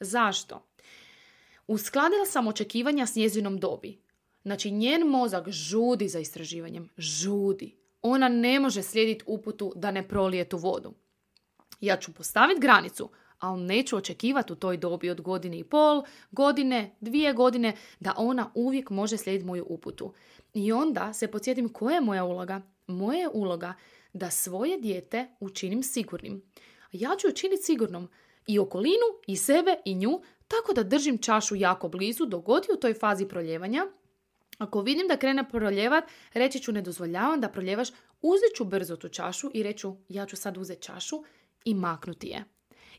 Zašto? 0.00 0.66
Uskladila 1.66 2.26
sam 2.26 2.46
očekivanja 2.46 3.06
s 3.06 3.16
njezinom 3.16 3.58
dobi. 3.58 3.98
Znači, 4.42 4.70
njen 4.70 5.06
mozak 5.06 5.48
žudi 5.48 6.08
za 6.08 6.18
istraživanjem. 6.18 6.88
Žudi. 6.98 7.76
Ona 8.02 8.28
ne 8.28 8.60
može 8.60 8.82
slijediti 8.82 9.24
uputu 9.26 9.72
da 9.76 9.90
ne 9.90 10.08
prolije 10.08 10.48
tu 10.48 10.56
vodu. 10.56 10.94
Ja 11.80 11.96
ću 11.96 12.14
postaviti 12.14 12.60
granicu, 12.60 13.10
ali 13.38 13.62
neću 13.62 13.96
očekivati 13.96 14.52
u 14.52 14.56
toj 14.56 14.76
dobi 14.76 15.10
od 15.10 15.20
godine 15.20 15.58
i 15.58 15.64
pol, 15.64 16.02
godine, 16.30 16.96
dvije 17.00 17.32
godine, 17.32 17.76
da 18.00 18.14
ona 18.16 18.50
uvijek 18.54 18.90
može 18.90 19.16
slijediti 19.16 19.46
moju 19.46 19.66
uputu. 19.68 20.12
I 20.54 20.72
onda 20.72 21.12
se 21.12 21.28
podsjetim 21.28 21.68
koja 21.68 21.94
je 21.94 22.00
moja 22.00 22.24
uloga. 22.24 22.62
Moja 22.86 23.18
je 23.18 23.28
uloga 23.28 23.74
da 24.12 24.30
svoje 24.30 24.78
dijete 24.78 25.26
učinim 25.40 25.82
sigurnim. 25.82 26.42
Ja 26.92 27.16
ću 27.18 27.28
učiniti 27.28 27.62
sigurnom 27.62 28.08
i 28.46 28.58
okolinu, 28.58 29.06
i 29.26 29.36
sebe, 29.36 29.76
i 29.84 29.94
nju, 29.94 30.20
tako 30.48 30.72
da 30.72 30.82
držim 30.82 31.18
čašu 31.18 31.56
jako 31.56 31.88
blizu 31.88 32.26
dok 32.26 32.44
god 32.44 32.66
u 32.76 32.80
toj 32.80 32.94
fazi 32.94 33.28
proljevanja. 33.28 33.86
Ako 34.58 34.80
vidim 34.80 35.08
da 35.08 35.16
krene 35.16 35.48
proljevat, 35.48 36.04
reći 36.34 36.60
ću 36.60 36.72
ne 36.72 36.82
dozvoljavam 36.82 37.40
da 37.40 37.48
proljevaš, 37.48 37.88
uzet 38.22 38.56
ću 38.56 38.64
brzo 38.64 38.96
tu 38.96 39.08
čašu 39.08 39.50
i 39.54 39.62
reću 39.62 39.96
ja 40.08 40.26
ću 40.26 40.36
sad 40.36 40.56
uzeti 40.56 40.82
čašu 40.82 41.24
i 41.64 41.74
maknuti 41.74 42.28
je. 42.28 42.44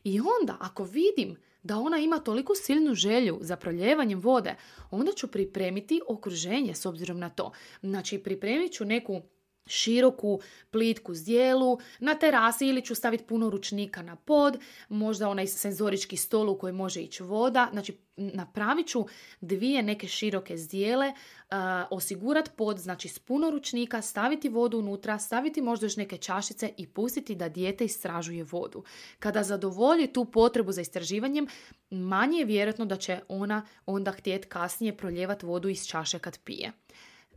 I 0.04 0.20
onda 0.20 0.56
ako 0.60 0.84
vidim 0.84 1.36
da 1.62 1.76
ona 1.76 1.98
ima 1.98 2.18
toliko 2.18 2.54
silnu 2.54 2.94
želju 2.94 3.38
za 3.40 3.56
proljevanjem 3.56 4.20
vode, 4.20 4.54
onda 4.90 5.12
ću 5.12 5.28
pripremiti 5.28 6.00
okruženje 6.08 6.74
s 6.74 6.86
obzirom 6.86 7.18
na 7.18 7.30
to. 7.30 7.52
Znači 7.82 8.18
pripremit 8.18 8.72
ću 8.72 8.84
neku 8.84 9.22
široku, 9.68 10.40
plitku 10.70 11.14
zdjelu, 11.14 11.78
na 11.98 12.14
terasi 12.14 12.66
ili 12.66 12.82
ću 12.82 12.94
staviti 12.94 13.24
puno 13.24 13.50
ručnika 13.50 14.02
na 14.02 14.16
pod, 14.16 14.58
možda 14.88 15.28
onaj 15.28 15.46
senzorički 15.46 16.16
stol 16.16 16.50
u 16.50 16.58
koji 16.58 16.72
može 16.72 17.00
ići 17.00 17.22
voda. 17.22 17.68
Znači, 17.72 17.98
napravit 18.18 18.86
ću 18.86 19.06
dvije 19.40 19.82
neke 19.82 20.08
široke 20.08 20.56
zdjele, 20.56 21.08
uh, 21.08 21.56
osigurat 21.90 22.50
pod, 22.56 22.78
znači 22.78 23.08
s 23.08 23.18
puno 23.18 23.50
ručnika, 23.50 24.02
staviti 24.02 24.48
vodu 24.48 24.78
unutra, 24.78 25.18
staviti 25.18 25.62
možda 25.62 25.86
još 25.86 25.96
neke 25.96 26.16
čašice 26.16 26.72
i 26.76 26.86
pustiti 26.86 27.34
da 27.34 27.48
dijete 27.48 27.84
istražuje 27.84 28.44
vodu. 28.44 28.84
Kada 29.18 29.42
zadovolji 29.42 30.12
tu 30.12 30.24
potrebu 30.24 30.72
za 30.72 30.80
istraživanjem, 30.80 31.46
manje 31.90 32.38
je 32.38 32.44
vjerojatno 32.44 32.84
da 32.84 32.96
će 32.96 33.20
ona 33.28 33.66
onda 33.86 34.12
htjeti 34.12 34.48
kasnije 34.48 34.96
proljevati 34.96 35.46
vodu 35.46 35.68
iz 35.68 35.86
čaše 35.86 36.18
kad 36.18 36.38
pije. 36.38 36.72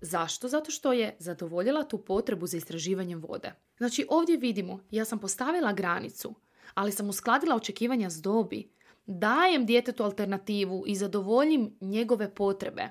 Zašto? 0.01 0.47
Zato 0.47 0.71
što 0.71 0.93
je 0.93 1.15
zadovoljila 1.19 1.83
tu 1.83 1.97
potrebu 1.97 2.47
za 2.47 2.57
istraživanjem 2.57 3.21
vode. 3.21 3.53
Znači 3.77 4.05
ovdje 4.09 4.37
vidimo, 4.37 4.79
ja 4.91 5.05
sam 5.05 5.19
postavila 5.19 5.73
granicu, 5.73 6.35
ali 6.73 6.91
sam 6.91 7.09
uskladila 7.09 7.55
očekivanja 7.55 8.09
s 8.09 8.21
dobi. 8.21 8.71
Dajem 9.05 9.65
djetetu 9.65 10.03
alternativu 10.03 10.83
i 10.87 10.95
zadovoljim 10.95 11.77
njegove 11.81 12.35
potrebe. 12.35 12.89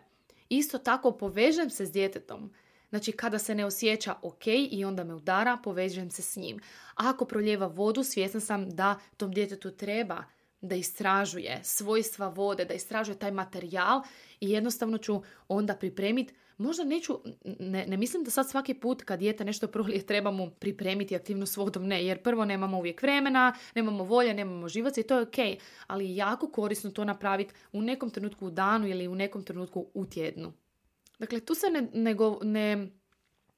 Isto 0.48 0.78
tako 0.78 1.12
povežem 1.12 1.70
se 1.70 1.86
s 1.86 1.92
djetetom. 1.92 2.52
Znači 2.88 3.12
kada 3.12 3.38
se 3.38 3.54
ne 3.54 3.64
osjeća 3.64 4.14
ok 4.22 4.46
i 4.46 4.84
onda 4.84 5.04
me 5.04 5.14
udara, 5.14 5.58
povežem 5.64 6.10
se 6.10 6.22
s 6.22 6.36
njim. 6.36 6.60
Ako 6.94 7.24
proljeva 7.24 7.66
vodu, 7.66 8.04
svjesna 8.04 8.40
sam 8.40 8.70
da 8.70 8.98
tom 9.16 9.32
djetetu 9.32 9.70
treba 9.70 10.24
da 10.60 10.74
istražuje 10.74 11.60
svojstva 11.62 12.28
vode, 12.28 12.64
da 12.64 12.74
istražuje 12.74 13.18
taj 13.18 13.30
materijal 13.30 14.02
i 14.40 14.50
jednostavno 14.50 14.98
ću 14.98 15.22
onda 15.48 15.74
pripremiti 15.74 16.34
možda 16.60 16.84
neću, 16.84 17.20
ne, 17.44 17.86
ne 17.86 17.96
mislim 17.96 18.24
da 18.24 18.30
sad 18.30 18.50
svaki 18.50 18.74
put 18.74 19.02
kad 19.02 19.18
dijete 19.18 19.44
nešto 19.44 19.66
prolije 19.66 20.06
treba 20.06 20.30
mu 20.30 20.50
pripremiti 20.50 21.16
aktivnost 21.16 21.56
vodom, 21.56 21.86
ne, 21.86 22.04
jer 22.04 22.22
prvo 22.22 22.44
nemamo 22.44 22.78
uvijek 22.78 23.02
vremena, 23.02 23.54
nemamo 23.74 24.04
volje, 24.04 24.34
nemamo 24.34 24.68
živaca 24.68 25.00
i 25.00 25.04
to 25.04 25.16
je 25.16 25.22
ok, 25.22 25.62
ali 25.86 26.04
je 26.04 26.16
jako 26.16 26.48
korisno 26.48 26.90
to 26.90 27.04
napraviti 27.04 27.54
u 27.72 27.82
nekom 27.82 28.10
trenutku 28.10 28.46
u 28.46 28.50
danu 28.50 28.88
ili 28.88 29.08
u 29.08 29.14
nekom 29.14 29.44
trenutku 29.44 29.86
u 29.94 30.06
tjednu. 30.06 30.52
Dakle, 31.18 31.40
tu 31.40 31.54
se 31.54 31.66
ne, 31.70 31.88
ne, 31.92 32.16
ne 32.42 32.88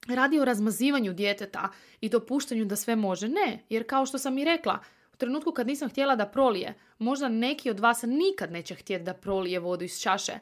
radi 0.09 0.41
o 0.41 0.45
razmazivanju 0.45 1.13
djeteta 1.13 1.69
i 2.01 2.09
dopuštanju 2.09 2.65
da 2.65 2.77
sve 2.77 2.97
može. 2.97 3.29
Ne, 3.29 3.65
jer 3.69 3.87
kao 3.87 4.07
što 4.07 4.19
sam 4.19 4.39
i 4.39 4.45
rekla, 4.45 4.79
trenutku 5.23 5.53
kad 5.53 5.67
nisam 5.67 5.89
htjela 5.89 6.17
da 6.17 6.27
prolije, 6.27 6.75
možda 6.99 7.29
neki 7.29 7.71
od 7.71 7.81
vas 7.81 8.03
nikad 8.03 8.53
neće 8.53 8.75
htjeti 8.75 9.05
da 9.05 9.15
prolije 9.15 9.59
vodu 9.59 9.85
iz 9.85 10.01
čaše, 10.01 10.33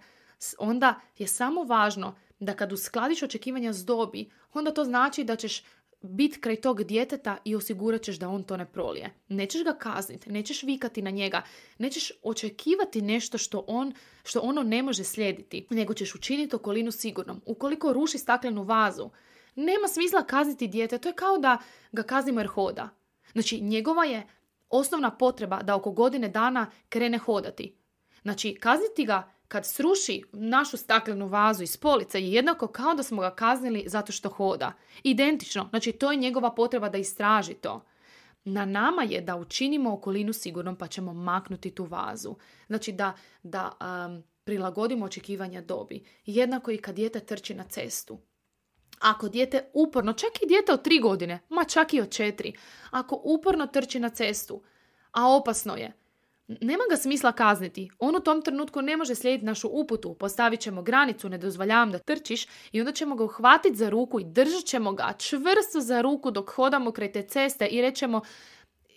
onda 0.59 1.01
je 1.19 1.27
samo 1.27 1.65
važno 1.65 2.15
da 2.39 2.55
kad 2.55 2.73
uskladiš 2.73 3.23
očekivanja 3.23 3.73
s 3.73 3.85
dobi, 3.85 4.31
onda 4.53 4.71
to 4.71 4.85
znači 4.85 5.25
da 5.25 5.37
ćeš 5.37 5.63
biti 6.03 6.41
kraj 6.41 6.57
tog 6.57 6.85
djeteta 6.85 7.37
i 7.45 7.57
osigurat 7.57 8.03
ćeš 8.03 8.17
da 8.19 8.29
on 8.29 8.43
to 8.43 8.57
ne 8.57 8.67
prolije. 8.67 9.11
Nećeš 9.29 9.65
ga 9.65 9.75
kazniti, 9.75 10.33
nećeš 10.33 10.63
vikati 10.63 11.03
na 11.03 11.11
njega, 11.11 11.43
nećeš 11.79 12.13
očekivati 12.23 13.03
nešto 13.03 13.39
što, 13.39 13.65
on, 13.67 13.93
što 14.25 14.41
ono 14.41 14.63
ne 14.63 14.83
može 14.83 15.05
slijediti, 15.05 15.67
nego 15.71 15.95
ćeš 15.95 16.15
učiniti 16.15 16.57
okolinu 16.57 16.91
sigurnom. 16.91 17.43
Ukoliko 17.47 17.93
ruši 17.93 18.19
staklenu 18.19 18.63
vazu, 18.63 19.11
nema 19.55 19.89
smisla 19.89 20.25
kazniti 20.25 20.69
dijete, 20.69 20.99
to 20.99 21.09
je 21.09 21.15
kao 21.15 21.39
da 21.39 21.59
ga 21.93 22.03
kaznimo 22.03 22.41
jer 22.41 22.47
hoda. 22.47 22.89
Znači, 23.33 23.61
njegova 23.61 24.05
je 24.05 24.27
osnovna 24.71 25.11
potreba 25.11 25.63
da 25.63 25.77
oko 25.77 25.91
godine 25.91 26.29
dana 26.29 26.71
krene 26.89 27.19
hodati. 27.19 27.77
Znači, 28.23 28.55
kazniti 28.55 29.05
ga 29.05 29.33
kad 29.49 29.67
sruši 29.67 30.23
našu 30.33 30.77
staklenu 30.77 31.27
vazu 31.27 31.63
iz 31.63 31.77
polica 31.77 32.19
je 32.19 32.33
jednako 32.33 32.67
kao 32.67 32.95
da 32.95 33.03
smo 33.03 33.23
ga 33.23 33.35
kaznili 33.35 33.85
zato 33.87 34.13
što 34.13 34.29
hoda. 34.29 34.73
Identično, 35.03 35.67
znači 35.71 35.93
to 35.93 36.11
je 36.11 36.17
njegova 36.17 36.55
potreba 36.55 36.89
da 36.89 36.99
istraži 36.99 37.55
to. 37.55 37.85
Na 38.45 38.65
nama 38.65 39.03
je 39.03 39.21
da 39.21 39.37
učinimo 39.37 39.93
okolinu 39.93 40.33
sigurnom 40.33 40.77
pa 40.77 40.87
ćemo 40.87 41.13
maknuti 41.13 41.71
tu 41.71 41.85
vazu. 41.85 42.35
Znači 42.67 42.93
da, 42.93 43.13
da 43.43 43.73
um, 43.81 44.23
prilagodimo 44.45 45.05
očekivanja 45.05 45.61
dobi. 45.61 46.05
Jednako 46.27 46.71
i 46.71 46.79
kad 46.79 46.95
dijete 46.95 47.21
trči 47.21 47.55
na 47.55 47.65
cestu. 47.65 48.19
Ako 49.01 49.29
dijete 49.29 49.71
uporno, 49.73 50.13
čak 50.13 50.43
i 50.43 50.47
dijete 50.47 50.73
od 50.73 50.83
tri 50.83 50.99
godine, 50.99 51.41
ma 51.49 51.65
čak 51.65 51.95
i 51.95 52.01
od 52.01 52.11
četiri, 52.11 52.53
ako 52.91 53.21
uporno 53.25 53.67
trči 53.67 54.01
na 54.01 54.09
cestu, 54.09 54.63
a 55.13 55.29
opasno 55.29 55.77
je, 55.77 55.93
nema 56.61 56.85
ga 56.91 56.97
smisla 56.97 57.33
kazniti. 57.33 57.91
On 57.99 58.17
u 58.17 58.21
tom 58.21 58.43
trenutku 58.43 58.83
ne 58.83 58.97
može 58.97 59.15
slijediti 59.15 59.47
našu 59.47 59.69
uputu. 59.73 60.15
Postavit 60.15 60.61
ćemo 60.61 60.83
granicu, 60.83 61.29
ne 61.29 61.39
dozvoljavam 61.39 61.91
da 61.91 61.99
trčiš 61.99 62.47
i 62.73 62.81
onda 62.81 62.93
ćemo 62.93 63.17
ga 63.17 63.25
uhvatiti 63.25 63.77
za 63.77 63.89
ruku 63.89 64.21
i 64.21 64.25
držat 64.25 64.65
ćemo 64.65 64.93
ga 64.93 65.13
čvrsto 65.19 65.81
za 65.81 66.01
ruku 66.01 66.31
dok 66.31 66.51
hodamo 66.51 66.93
kraj 66.93 67.13
te 67.13 67.23
ceste 67.23 67.67
i 67.67 67.83
rećemo 67.83 68.21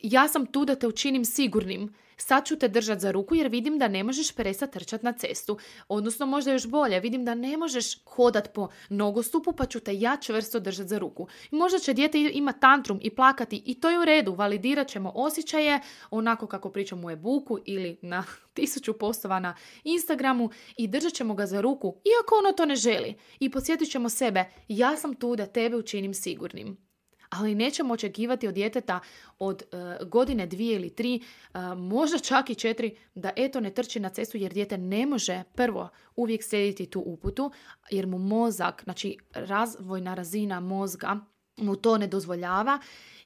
ja 0.03 0.27
sam 0.27 0.45
tu 0.45 0.65
da 0.65 0.75
te 0.75 0.88
učinim 0.88 1.25
sigurnim. 1.25 1.93
Sad 2.17 2.45
ću 2.45 2.55
te 2.55 2.67
držati 2.67 3.01
za 3.01 3.12
ruku 3.12 3.36
jer 3.36 3.48
vidim 3.48 3.79
da 3.79 3.88
ne 3.88 4.03
možeš 4.03 4.31
prestati 4.31 4.74
trčati 4.74 5.05
na 5.05 5.12
cestu. 5.12 5.57
Odnosno 5.88 6.25
možda 6.25 6.51
još 6.51 6.67
bolje, 6.67 7.00
vidim 7.00 7.25
da 7.25 7.36
ne 7.36 7.57
možeš 7.57 8.03
hodat 8.05 8.53
po 8.53 8.67
nogostupu 8.89 9.53
pa 9.53 9.65
ću 9.65 9.79
te 9.79 10.00
ja 10.00 10.17
čvrsto 10.22 10.60
držati 10.60 10.89
za 10.89 10.98
ruku. 10.98 11.27
Možda 11.51 11.79
će 11.79 11.93
dijete 11.93 12.31
ima 12.33 12.51
tantrum 12.51 13.00
i 13.01 13.10
plakati 13.10 13.63
i 13.65 13.79
to 13.79 13.89
je 13.89 14.00
u 14.00 14.05
redu. 14.05 14.33
Validirat 14.33 14.88
ćemo 14.88 15.12
osjećaje 15.15 15.79
onako 16.12 16.48
kako 16.48 16.69
pričamo 16.69 17.07
u 17.07 17.12
e-booku 17.12 17.60
ili 17.65 17.98
na 18.01 18.24
tisuću 18.53 18.93
postova 18.93 19.39
na 19.39 19.55
Instagramu 19.83 20.50
i 20.77 20.88
držat 20.88 21.13
ćemo 21.13 21.33
ga 21.36 21.45
za 21.45 21.62
ruku 21.62 21.88
iako 21.88 22.36
ono 22.36 22.51
to 22.51 22.65
ne 22.65 22.75
želi. 22.75 23.15
I 23.39 23.50
podsjetit 23.50 23.91
ćemo 23.91 24.10
sebe 24.10 24.45
ja 24.67 24.98
sam 24.98 25.15
tu 25.15 25.36
da 25.36 25.45
tebe 25.45 25.75
učinim 25.75 26.13
sigurnim 26.13 26.93
ali 27.40 27.56
nećemo 27.56 27.94
očekivati 27.94 28.48
od 28.48 28.54
djeteta 28.54 29.00
od 29.40 29.63
uh, 29.72 30.08
godine 30.08 30.48
dvije 30.48 30.75
ili 30.75 30.90
tri, 30.90 31.22
uh, 31.54 31.62
možda 31.78 32.20
čak 32.20 32.50
i 32.50 32.56
četiri, 32.56 32.98
da 33.16 33.32
eto 33.36 33.60
ne 33.60 33.70
trči 33.70 34.00
na 34.00 34.10
cestu 34.10 34.38
jer 34.38 34.54
dijete 34.54 34.78
ne 34.78 35.06
može 35.06 35.44
prvo 35.56 35.90
uvijek 36.16 36.44
slijediti 36.44 36.86
tu 36.86 37.04
uputu 37.06 37.52
jer 37.92 38.08
mu 38.08 38.18
mozak, 38.18 38.84
znači 38.84 39.18
razvojna 39.34 40.13
razina 40.13 40.60
mozga 40.60 41.20
mu 41.58 41.75
to 41.75 41.98
ne 41.98 42.08
dozvoljava 42.08 42.80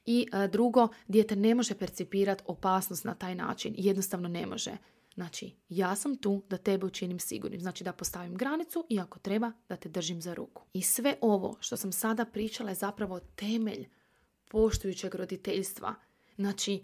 I 0.08 0.26
e, 0.32 0.48
drugo, 0.48 0.88
dijete 1.08 1.36
ne 1.36 1.54
može 1.54 1.74
percipirati 1.74 2.44
opasnost 2.46 3.04
na 3.04 3.14
taj 3.14 3.34
način. 3.34 3.74
Jednostavno 3.76 4.28
ne 4.28 4.46
može. 4.46 4.76
Znači, 5.14 5.54
ja 5.68 5.96
sam 5.96 6.16
tu 6.16 6.42
da 6.48 6.56
tebe 6.56 6.86
učinim 6.86 7.18
sigurnim. 7.18 7.60
Znači 7.60 7.84
da 7.84 7.92
postavim 7.92 8.34
granicu 8.34 8.86
i 8.88 9.00
ako 9.00 9.18
treba 9.18 9.52
da 9.68 9.76
te 9.76 9.88
držim 9.88 10.22
za 10.22 10.34
ruku. 10.34 10.64
I 10.72 10.82
sve 10.82 11.16
ovo 11.20 11.56
što 11.60 11.76
sam 11.76 11.92
sada 11.92 12.24
pričala 12.24 12.70
je 12.70 12.74
zapravo 12.74 13.20
temelj 13.20 13.88
poštujućeg 14.48 15.14
roditeljstva. 15.14 15.94
Znači, 16.36 16.82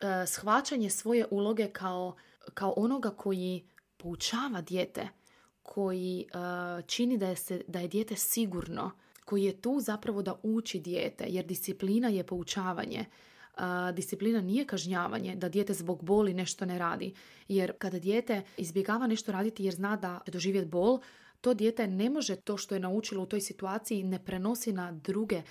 e, 0.00 0.26
shvaćanje 0.26 0.90
svoje 0.90 1.26
uloge 1.30 1.68
kao, 1.72 2.16
kao 2.54 2.74
onoga 2.76 3.10
koji 3.10 3.64
poučava 3.96 4.60
dijete, 4.60 5.08
koji 5.62 6.20
e, 6.20 6.82
čini 6.86 7.18
da 7.18 7.28
je, 7.28 7.36
se, 7.36 7.62
da 7.68 7.80
je 7.80 7.88
dijete 7.88 8.16
sigurno, 8.16 8.90
koji 9.24 9.44
je 9.44 9.60
tu 9.60 9.80
zapravo 9.80 10.22
da 10.22 10.40
uči 10.42 10.80
dijete, 10.80 11.24
jer 11.28 11.46
disciplina 11.46 12.08
je 12.08 12.24
poučavanje. 12.26 13.04
disciplina 13.94 14.40
nije 14.40 14.64
kažnjavanje, 14.66 15.36
da 15.36 15.48
dijete 15.48 15.74
zbog 15.74 16.02
boli 16.04 16.34
nešto 16.34 16.64
ne 16.64 16.78
radi. 16.78 17.14
Jer 17.48 17.72
kada 17.78 17.98
dijete 17.98 18.42
izbjegava 18.56 19.06
nešto 19.06 19.32
raditi 19.32 19.64
jer 19.64 19.74
zna 19.74 19.96
da 19.96 20.20
će 20.24 20.30
doživjeti 20.30 20.68
bol, 20.68 21.00
to 21.44 21.54
dijete 21.54 21.86
ne 21.86 22.10
može 22.10 22.36
to 22.36 22.56
što 22.56 22.74
je 22.74 22.80
naučilo 22.80 23.22
u 23.22 23.26
toj 23.26 23.40
situaciji 23.40 24.02
ne 24.02 24.24
prenosi 24.24 24.72
na 24.72 24.92
druge 24.92 25.42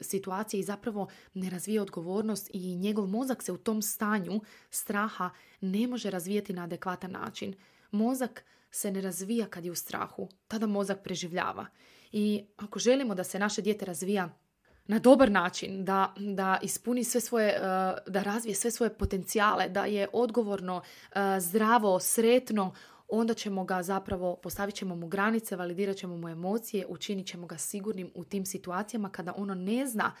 situacije 0.00 0.60
i 0.60 0.64
zapravo 0.64 1.08
ne 1.34 1.50
razvija 1.50 1.82
odgovornost 1.82 2.50
i 2.52 2.76
njegov 2.76 3.06
mozak 3.06 3.42
se 3.42 3.52
u 3.52 3.56
tom 3.56 3.82
stanju 3.82 4.40
straha 4.70 5.30
ne 5.60 5.86
može 5.86 6.10
razvijati 6.10 6.52
na 6.52 6.64
adekvatan 6.64 7.10
način. 7.10 7.54
Mozak 7.90 8.44
se 8.70 8.90
ne 8.90 9.00
razvija 9.00 9.46
kad 9.46 9.64
je 9.64 9.70
u 9.70 9.74
strahu, 9.74 10.28
tada 10.48 10.66
mozak 10.66 11.02
preživljava. 11.02 11.66
I 12.12 12.44
ako 12.56 12.78
želimo 12.78 13.14
da 13.14 13.24
se 13.24 13.38
naše 13.38 13.62
dijete 13.62 13.84
razvija 13.84 14.38
na 14.86 14.98
dobar 14.98 15.30
način, 15.30 15.84
da, 15.84 16.14
da 16.16 16.58
ispuni 16.62 17.04
sve 17.04 17.20
svoje, 17.20 17.48
eh, 17.48 17.60
da 18.06 18.22
razvije 18.22 18.54
sve 18.54 18.70
svoje 18.70 18.94
potencijale, 18.94 19.68
da 19.68 19.84
je 19.84 20.08
odgovorno, 20.12 20.82
eh, 20.82 21.40
zdravo, 21.40 22.00
sretno, 22.00 22.72
onda 23.12 23.34
ćemo 23.34 23.64
ga 23.64 23.82
zapravo, 23.82 24.36
postavit 24.36 24.74
ćemo 24.74 24.94
mu 24.96 25.08
granice, 25.08 25.56
validirat 25.56 25.96
ćemo 25.96 26.16
mu 26.16 26.28
emocije, 26.28 26.86
učinit 26.88 27.26
ćemo 27.26 27.46
ga 27.46 27.58
sigurnim 27.58 28.10
u 28.14 28.24
tim 28.24 28.46
situacijama 28.46 29.10
kada 29.10 29.32
ono 29.36 29.54
ne 29.54 29.86
zna 29.86 30.12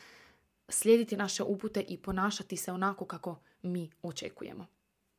slijediti 0.68 1.16
naše 1.16 1.42
upute 1.42 1.80
i 1.88 1.98
ponašati 1.98 2.56
se 2.56 2.72
onako 2.72 3.04
kako 3.04 3.36
mi 3.62 3.90
očekujemo. 4.02 4.66